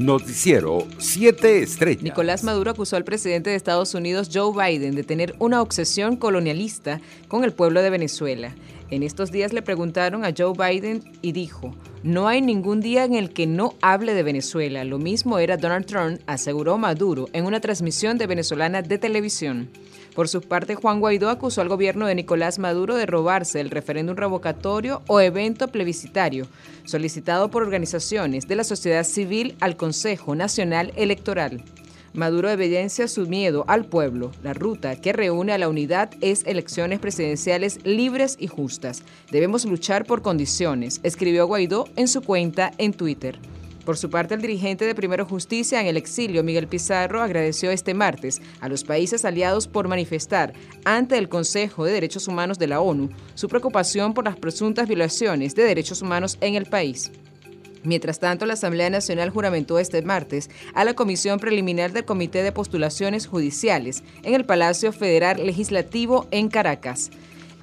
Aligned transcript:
Noticiero 0.00 0.86
7 0.96 1.62
Estrellas. 1.62 2.02
Nicolás 2.02 2.42
Maduro 2.42 2.70
acusó 2.70 2.96
al 2.96 3.04
presidente 3.04 3.50
de 3.50 3.56
Estados 3.56 3.92
Unidos, 3.92 4.30
Joe 4.32 4.50
Biden, 4.50 4.94
de 4.94 5.04
tener 5.04 5.34
una 5.38 5.60
obsesión 5.60 6.16
colonialista 6.16 7.02
con 7.28 7.44
el 7.44 7.52
pueblo 7.52 7.82
de 7.82 7.90
Venezuela. 7.90 8.54
En 8.90 9.04
estos 9.04 9.30
días 9.30 9.52
le 9.52 9.62
preguntaron 9.62 10.24
a 10.24 10.34
Joe 10.36 10.52
Biden 10.52 11.04
y 11.22 11.30
dijo, 11.30 11.74
no 12.02 12.26
hay 12.26 12.42
ningún 12.42 12.80
día 12.80 13.04
en 13.04 13.14
el 13.14 13.30
que 13.30 13.46
no 13.46 13.74
hable 13.82 14.14
de 14.14 14.24
Venezuela. 14.24 14.84
Lo 14.84 14.98
mismo 14.98 15.38
era 15.38 15.56
Donald 15.56 15.86
Trump, 15.86 16.20
aseguró 16.26 16.76
Maduro 16.76 17.28
en 17.32 17.46
una 17.46 17.60
transmisión 17.60 18.18
de 18.18 18.26
venezolana 18.26 18.82
de 18.82 18.98
televisión. 18.98 19.68
Por 20.16 20.28
su 20.28 20.40
parte, 20.40 20.74
Juan 20.74 20.98
Guaidó 20.98 21.30
acusó 21.30 21.60
al 21.60 21.68
gobierno 21.68 22.06
de 22.06 22.16
Nicolás 22.16 22.58
Maduro 22.58 22.96
de 22.96 23.06
robarse 23.06 23.60
el 23.60 23.70
referéndum 23.70 24.16
revocatorio 24.16 25.02
o 25.06 25.20
evento 25.20 25.68
plebiscitario 25.68 26.48
solicitado 26.84 27.48
por 27.48 27.62
organizaciones 27.62 28.48
de 28.48 28.56
la 28.56 28.64
sociedad 28.64 29.04
civil 29.04 29.54
al 29.60 29.76
Consejo 29.76 30.34
Nacional 30.34 30.92
Electoral. 30.96 31.62
Maduro 32.12 32.50
evidencia 32.50 33.06
su 33.06 33.28
miedo 33.28 33.64
al 33.68 33.84
pueblo. 33.84 34.32
La 34.42 34.52
ruta 34.52 34.96
que 34.96 35.12
reúne 35.12 35.52
a 35.52 35.58
la 35.58 35.68
unidad 35.68 36.10
es 36.20 36.44
elecciones 36.44 36.98
presidenciales 36.98 37.78
libres 37.84 38.36
y 38.40 38.48
justas. 38.48 39.04
Debemos 39.30 39.64
luchar 39.64 40.04
por 40.04 40.20
condiciones, 40.20 40.98
escribió 41.04 41.46
Guaidó 41.46 41.86
en 41.94 42.08
su 42.08 42.22
cuenta 42.22 42.72
en 42.78 42.94
Twitter. 42.94 43.38
Por 43.84 43.96
su 43.96 44.10
parte, 44.10 44.34
el 44.34 44.42
dirigente 44.42 44.84
de 44.84 44.94
Primero 44.94 45.24
Justicia 45.24 45.80
en 45.80 45.86
el 45.86 45.96
exilio, 45.96 46.42
Miguel 46.42 46.66
Pizarro, 46.66 47.22
agradeció 47.22 47.70
este 47.70 47.94
martes 47.94 48.42
a 48.60 48.68
los 48.68 48.84
países 48.84 49.24
aliados 49.24 49.68
por 49.68 49.88
manifestar 49.88 50.52
ante 50.84 51.16
el 51.16 51.28
Consejo 51.28 51.84
de 51.84 51.92
Derechos 51.92 52.28
Humanos 52.28 52.58
de 52.58 52.66
la 52.66 52.80
ONU 52.80 53.08
su 53.34 53.48
preocupación 53.48 54.14
por 54.14 54.24
las 54.24 54.36
presuntas 54.36 54.86
violaciones 54.86 55.54
de 55.54 55.62
derechos 55.62 56.02
humanos 56.02 56.38
en 56.40 56.56
el 56.56 56.66
país. 56.66 57.10
Mientras 57.82 58.20
tanto, 58.20 58.44
la 58.44 58.54
Asamblea 58.54 58.90
Nacional 58.90 59.30
juramentó 59.30 59.78
este 59.78 60.02
martes 60.02 60.50
a 60.74 60.84
la 60.84 60.94
Comisión 60.94 61.38
Preliminar 61.38 61.92
del 61.92 62.04
Comité 62.04 62.42
de 62.42 62.52
Postulaciones 62.52 63.26
Judiciales 63.26 64.04
en 64.22 64.34
el 64.34 64.44
Palacio 64.44 64.92
Federal 64.92 65.44
Legislativo 65.44 66.26
en 66.30 66.48
Caracas. 66.48 67.10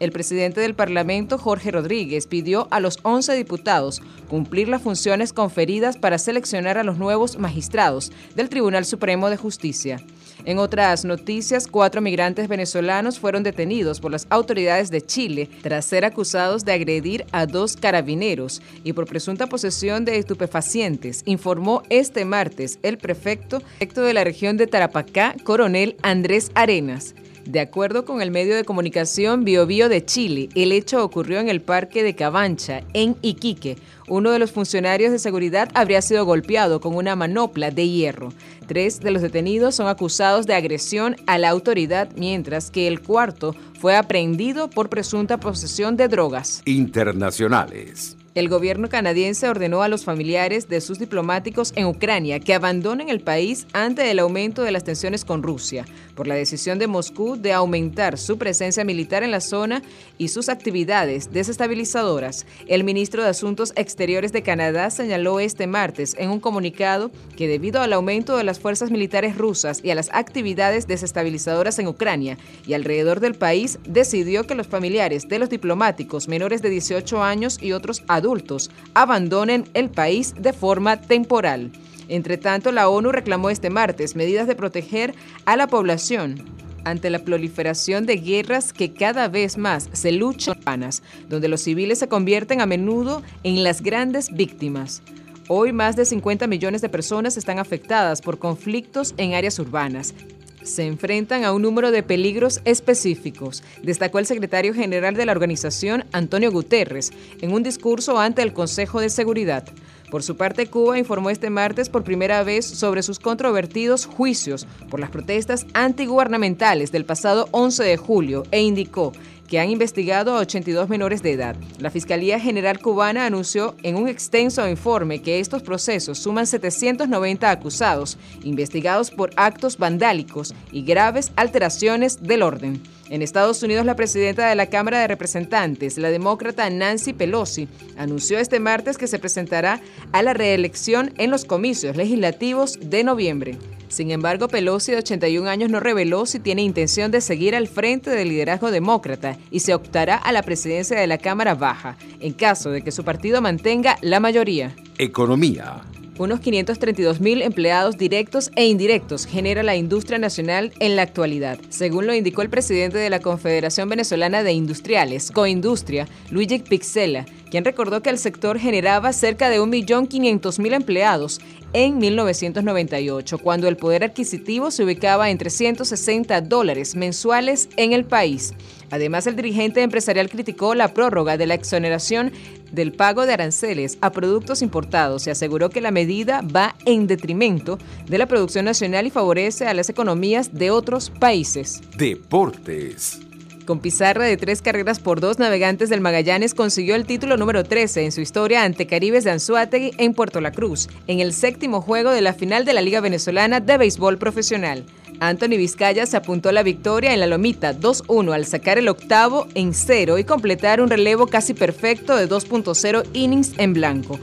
El 0.00 0.10
presidente 0.10 0.60
del 0.60 0.74
Parlamento, 0.74 1.38
Jorge 1.38 1.70
Rodríguez, 1.70 2.26
pidió 2.26 2.66
a 2.72 2.80
los 2.80 2.98
11 3.04 3.34
diputados 3.34 4.02
cumplir 4.28 4.68
las 4.68 4.82
funciones 4.82 5.32
conferidas 5.32 5.96
para 5.96 6.18
seleccionar 6.18 6.76
a 6.76 6.82
los 6.82 6.98
nuevos 6.98 7.38
magistrados 7.38 8.10
del 8.34 8.48
Tribunal 8.48 8.84
Supremo 8.84 9.30
de 9.30 9.36
Justicia. 9.36 10.04
En 10.44 10.58
otras 10.58 11.04
noticias, 11.04 11.68
cuatro 11.68 12.00
migrantes 12.00 12.48
venezolanos 12.48 13.20
fueron 13.20 13.42
detenidos 13.42 14.00
por 14.00 14.10
las 14.10 14.26
autoridades 14.28 14.90
de 14.90 15.00
Chile 15.00 15.48
tras 15.62 15.84
ser 15.84 16.04
acusados 16.04 16.64
de 16.64 16.72
agredir 16.72 17.24
a 17.30 17.46
dos 17.46 17.76
carabineros 17.76 18.60
y 18.82 18.92
por 18.92 19.06
presunta 19.06 19.46
posesión 19.46 20.04
de 20.04 20.18
estupefacientes, 20.18 21.22
informó 21.26 21.82
este 21.90 22.24
martes 22.24 22.78
el 22.82 22.98
prefecto 22.98 23.62
de 23.80 24.14
la 24.14 24.24
región 24.24 24.56
de 24.56 24.66
Tarapacá, 24.66 25.36
coronel 25.44 25.96
Andrés 26.02 26.50
Arenas. 26.54 27.14
De 27.44 27.60
acuerdo 27.60 28.04
con 28.04 28.22
el 28.22 28.30
medio 28.30 28.54
de 28.54 28.64
comunicación 28.64 29.44
BioBio 29.44 29.88
de 29.88 30.04
Chile, 30.04 30.48
el 30.54 30.70
hecho 30.70 31.04
ocurrió 31.04 31.40
en 31.40 31.48
el 31.48 31.60
Parque 31.60 32.02
de 32.02 32.14
Cabancha, 32.14 32.82
en 32.94 33.16
Iquique. 33.20 33.76
Uno 34.08 34.30
de 34.30 34.38
los 34.38 34.52
funcionarios 34.52 35.10
de 35.10 35.18
seguridad 35.18 35.68
habría 35.74 36.02
sido 36.02 36.24
golpeado 36.24 36.80
con 36.80 36.94
una 36.94 37.16
manopla 37.16 37.70
de 37.70 37.88
hierro. 37.88 38.32
Tres 38.68 39.00
de 39.00 39.10
los 39.10 39.22
detenidos 39.22 39.74
son 39.74 39.88
acusados 39.88 40.46
de 40.46 40.54
agresión 40.54 41.16
a 41.26 41.38
la 41.38 41.48
autoridad, 41.48 42.10
mientras 42.16 42.70
que 42.70 42.86
el 42.86 43.02
cuarto 43.02 43.56
fue 43.80 43.96
aprehendido 43.96 44.70
por 44.70 44.88
presunta 44.88 45.38
posesión 45.38 45.96
de 45.96 46.06
drogas. 46.06 46.62
Internacionales. 46.64 48.16
El 48.34 48.48
gobierno 48.48 48.88
canadiense 48.88 49.46
ordenó 49.46 49.82
a 49.82 49.88
los 49.88 50.06
familiares 50.06 50.66
de 50.66 50.80
sus 50.80 50.98
diplomáticos 50.98 51.74
en 51.76 51.84
Ucrania 51.84 52.40
que 52.40 52.54
abandonen 52.54 53.10
el 53.10 53.20
país 53.20 53.66
ante 53.74 54.10
el 54.10 54.18
aumento 54.18 54.62
de 54.62 54.70
las 54.72 54.84
tensiones 54.84 55.26
con 55.26 55.42
Rusia, 55.42 55.84
por 56.14 56.26
la 56.26 56.34
decisión 56.34 56.78
de 56.78 56.86
Moscú 56.86 57.36
de 57.36 57.52
aumentar 57.52 58.16
su 58.16 58.38
presencia 58.38 58.84
militar 58.84 59.22
en 59.22 59.32
la 59.32 59.42
zona 59.42 59.82
y 60.16 60.28
sus 60.28 60.48
actividades 60.48 61.30
desestabilizadoras. 61.30 62.46
El 62.66 62.84
ministro 62.84 63.22
de 63.22 63.28
Asuntos 63.28 63.74
Exteriores 63.76 64.32
de 64.32 64.42
Canadá 64.42 64.88
señaló 64.88 65.38
este 65.38 65.66
martes 65.66 66.16
en 66.18 66.30
un 66.30 66.40
comunicado 66.40 67.10
que 67.36 67.48
debido 67.48 67.82
al 67.82 67.92
aumento 67.92 68.38
de 68.38 68.44
las 68.44 68.60
fuerzas 68.60 68.90
militares 68.90 69.36
rusas 69.36 69.80
y 69.84 69.90
a 69.90 69.94
las 69.94 70.08
actividades 70.10 70.86
desestabilizadoras 70.86 71.78
en 71.78 71.86
Ucrania 71.86 72.38
y 72.66 72.72
alrededor 72.72 73.20
del 73.20 73.34
país, 73.34 73.78
decidió 73.86 74.46
que 74.46 74.54
los 74.54 74.68
familiares 74.68 75.28
de 75.28 75.38
los 75.38 75.50
diplomáticos 75.50 76.28
menores 76.28 76.62
de 76.62 76.70
18 76.70 77.22
años 77.22 77.58
y 77.60 77.72
otros 77.72 78.02
adultos 78.08 78.21
adultos 78.22 78.70
abandonen 78.94 79.64
el 79.74 79.90
país 79.90 80.34
de 80.38 80.52
forma 80.52 81.00
temporal. 81.00 81.72
Entre 82.08 82.36
tanto, 82.36 82.72
la 82.72 82.88
ONU 82.88 83.10
reclamó 83.10 83.50
este 83.50 83.68
martes 83.68 84.16
medidas 84.16 84.46
de 84.46 84.54
proteger 84.54 85.14
a 85.44 85.56
la 85.56 85.66
población 85.66 86.44
ante 86.84 87.10
la 87.10 87.20
proliferación 87.20 88.06
de 88.06 88.16
guerras 88.16 88.72
que 88.72 88.92
cada 88.92 89.28
vez 89.28 89.56
más 89.56 89.88
se 89.92 90.12
luchan 90.12 90.58
urbanas, 90.58 91.02
donde 91.28 91.48
los 91.48 91.60
civiles 91.60 91.98
se 91.98 92.08
convierten 92.08 92.60
a 92.60 92.66
menudo 92.66 93.22
en 93.44 93.62
las 93.62 93.82
grandes 93.82 94.32
víctimas. 94.32 95.02
Hoy 95.48 95.72
más 95.72 95.96
de 95.96 96.04
50 96.04 96.46
millones 96.46 96.80
de 96.80 96.88
personas 96.88 97.36
están 97.36 97.58
afectadas 97.58 98.22
por 98.22 98.38
conflictos 98.38 99.14
en 99.16 99.34
áreas 99.34 99.58
urbanas, 99.58 100.14
se 100.62 100.86
enfrentan 100.86 101.44
a 101.44 101.52
un 101.52 101.62
número 101.62 101.90
de 101.90 102.02
peligros 102.02 102.60
específicos, 102.64 103.62
destacó 103.82 104.18
el 104.18 104.26
secretario 104.26 104.74
general 104.74 105.14
de 105.14 105.26
la 105.26 105.32
organización, 105.32 106.04
Antonio 106.12 106.50
Guterres, 106.50 107.12
en 107.40 107.52
un 107.52 107.62
discurso 107.62 108.18
ante 108.18 108.42
el 108.42 108.52
Consejo 108.52 109.00
de 109.00 109.10
Seguridad. 109.10 109.64
Por 110.10 110.22
su 110.22 110.36
parte, 110.36 110.66
Cuba 110.66 110.98
informó 110.98 111.30
este 111.30 111.48
martes 111.48 111.88
por 111.88 112.04
primera 112.04 112.42
vez 112.42 112.66
sobre 112.66 113.02
sus 113.02 113.18
controvertidos 113.18 114.04
juicios 114.04 114.66
por 114.90 115.00
las 115.00 115.08
protestas 115.08 115.66
antigubernamentales 115.72 116.92
del 116.92 117.06
pasado 117.06 117.48
11 117.52 117.82
de 117.82 117.96
julio 117.96 118.42
e 118.50 118.60
indicó 118.60 119.12
que 119.52 119.60
han 119.60 119.68
investigado 119.68 120.34
a 120.34 120.40
82 120.40 120.88
menores 120.88 121.22
de 121.22 121.32
edad. 121.32 121.56
La 121.78 121.90
Fiscalía 121.90 122.40
General 122.40 122.78
Cubana 122.78 123.26
anunció 123.26 123.76
en 123.82 123.96
un 123.96 124.08
extenso 124.08 124.66
informe 124.66 125.20
que 125.20 125.40
estos 125.40 125.62
procesos 125.62 126.18
suman 126.18 126.46
790 126.46 127.50
acusados, 127.50 128.16
investigados 128.44 129.10
por 129.10 129.28
actos 129.36 129.76
vandálicos 129.76 130.54
y 130.72 130.84
graves 130.84 131.32
alteraciones 131.36 132.22
del 132.22 132.40
orden. 132.40 132.80
En 133.10 133.20
Estados 133.20 133.62
Unidos, 133.62 133.84
la 133.84 133.94
presidenta 133.94 134.48
de 134.48 134.54
la 134.54 134.70
Cámara 134.70 135.00
de 135.00 135.08
Representantes, 135.08 135.98
la 135.98 136.08
demócrata 136.08 136.70
Nancy 136.70 137.12
Pelosi, 137.12 137.68
anunció 137.98 138.38
este 138.38 138.58
martes 138.58 138.96
que 138.96 139.06
se 139.06 139.18
presentará 139.18 139.82
a 140.12 140.22
la 140.22 140.32
reelección 140.32 141.12
en 141.18 141.30
los 141.30 141.44
comicios 141.44 141.94
legislativos 141.94 142.78
de 142.80 143.04
noviembre. 143.04 143.58
Sin 143.92 144.10
embargo, 144.10 144.48
Pelosi, 144.48 144.92
de 144.92 144.98
81 144.98 145.46
años, 145.50 145.68
no 145.68 145.78
reveló 145.78 146.24
si 146.24 146.40
tiene 146.40 146.62
intención 146.62 147.10
de 147.10 147.20
seguir 147.20 147.54
al 147.54 147.68
frente 147.68 148.08
del 148.08 148.30
liderazgo 148.30 148.70
demócrata 148.70 149.36
y 149.50 149.60
se 149.60 149.74
optará 149.74 150.16
a 150.16 150.32
la 150.32 150.42
presidencia 150.42 150.98
de 150.98 151.06
la 151.06 151.18
Cámara 151.18 151.54
Baja, 151.54 151.98
en 152.18 152.32
caso 152.32 152.70
de 152.70 152.80
que 152.80 152.90
su 152.90 153.04
partido 153.04 153.42
mantenga 153.42 153.98
la 154.00 154.18
mayoría. 154.18 154.74
Economía. 154.96 155.82
Unos 156.18 156.40
532 156.40 157.20
mil 157.20 157.40
empleados 157.40 157.96
directos 157.96 158.50
e 158.54 158.66
indirectos 158.66 159.24
genera 159.24 159.62
la 159.62 159.76
industria 159.76 160.18
nacional 160.18 160.70
en 160.78 160.94
la 160.94 161.02
actualidad, 161.02 161.58
según 161.70 162.06
lo 162.06 162.14
indicó 162.14 162.42
el 162.42 162.50
presidente 162.50 162.98
de 162.98 163.08
la 163.08 163.20
Confederación 163.20 163.88
Venezolana 163.88 164.42
de 164.42 164.52
Industriales, 164.52 165.30
Coindustria, 165.30 166.06
Luigi 166.30 166.58
Pixela, 166.58 167.24
quien 167.50 167.64
recordó 167.64 168.02
que 168.02 168.10
el 168.10 168.18
sector 168.18 168.58
generaba 168.58 169.14
cerca 169.14 169.48
de 169.48 169.58
1.500.000 169.60 170.74
empleados 170.74 171.40
en 171.72 171.96
1998, 171.96 173.38
cuando 173.38 173.66
el 173.66 173.78
poder 173.78 174.04
adquisitivo 174.04 174.70
se 174.70 174.84
ubicaba 174.84 175.30
en 175.30 175.38
360 175.38 176.42
dólares 176.42 176.94
mensuales 176.94 177.70
en 177.78 177.94
el 177.94 178.04
país. 178.04 178.52
Además, 178.90 179.26
el 179.26 179.36
dirigente 179.36 179.80
empresarial 179.80 180.28
criticó 180.28 180.74
la 180.74 180.92
prórroga 180.92 181.38
de 181.38 181.46
la 181.46 181.54
exoneración 181.54 182.32
del 182.72 182.92
pago 182.92 183.26
de 183.26 183.34
aranceles 183.34 183.98
a 184.00 184.10
productos 184.10 184.62
importados 184.62 185.26
y 185.26 185.30
aseguró 185.30 185.70
que 185.70 185.80
la 185.80 185.90
medida 185.90 186.42
va 186.42 186.74
en 186.84 187.06
detrimento 187.06 187.78
de 188.06 188.18
la 188.18 188.26
producción 188.26 188.64
nacional 188.64 189.06
y 189.06 189.10
favorece 189.10 189.66
a 189.66 189.74
las 189.74 189.88
economías 189.88 190.54
de 190.54 190.70
otros 190.70 191.10
países. 191.10 191.80
Deportes. 191.96 193.20
Con 193.64 193.78
pizarra 193.78 194.24
de 194.24 194.36
tres 194.36 194.60
carreras 194.60 194.98
por 194.98 195.20
dos, 195.20 195.38
Navegantes 195.38 195.88
del 195.88 196.00
Magallanes 196.00 196.52
consiguió 196.52 196.96
el 196.96 197.06
título 197.06 197.36
número 197.36 197.62
13 197.62 198.04
en 198.04 198.12
su 198.12 198.20
historia 198.20 198.64
ante 198.64 198.88
Caribes 198.88 199.22
de 199.22 199.30
Anzuategui 199.30 199.92
en 199.98 200.14
Puerto 200.14 200.40
La 200.40 200.50
Cruz, 200.50 200.88
en 201.06 201.20
el 201.20 201.32
séptimo 201.32 201.80
juego 201.80 202.10
de 202.10 202.22
la 202.22 202.34
final 202.34 202.64
de 202.64 202.72
la 202.72 202.80
Liga 202.80 203.00
Venezolana 203.00 203.60
de 203.60 203.78
Béisbol 203.78 204.18
Profesional. 204.18 204.84
Anthony 205.22 205.56
Vizcaya 205.56 206.04
se 206.04 206.16
apuntó 206.16 206.48
a 206.48 206.52
la 206.52 206.64
victoria 206.64 207.14
en 207.14 207.20
la 207.20 207.28
Lomita 207.28 207.78
2-1 207.78 208.34
al 208.34 208.44
sacar 208.44 208.78
el 208.78 208.88
octavo 208.88 209.46
en 209.54 209.72
cero 209.72 210.18
y 210.18 210.24
completar 210.24 210.80
un 210.80 210.90
relevo 210.90 211.28
casi 211.28 211.54
perfecto 211.54 212.16
de 212.16 212.28
2.0 212.28 213.06
innings 213.12 213.52
en 213.58 213.72
blanco. 213.72 214.18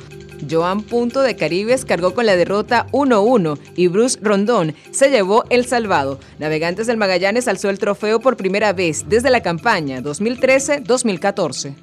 Joan 0.50 0.82
Punto 0.82 1.22
de 1.22 1.38
Caribes 1.38 1.86
cargó 1.86 2.14
con 2.14 2.26
la 2.26 2.36
derrota 2.36 2.88
1-1 2.92 3.58
y 3.78 3.88
Bruce 3.88 4.20
Rondón 4.22 4.76
se 4.92 5.10
llevó 5.10 5.46
el 5.50 5.66
salvado. 5.66 6.20
Navegantes 6.38 6.88
del 6.88 6.98
Magallanes 6.98 7.48
alzó 7.48 7.70
el 7.70 7.80
trofeo 7.80 8.20
por 8.20 8.36
primera 8.36 8.74
vez 8.74 9.06
desde 9.08 9.30
la 9.30 9.42
campaña 9.42 10.02
2013-2014. 10.02 11.76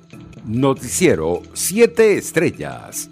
Noticiero 0.44 1.42
7 1.54 2.18
Estrellas. 2.18 3.08